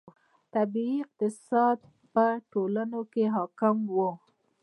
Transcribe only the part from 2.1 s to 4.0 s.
په دې ټولنو کې حاکم و.